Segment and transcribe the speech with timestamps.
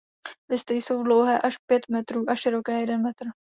[0.49, 3.25] Listy jsou dlouhé až pět metrů a široké jeden metr.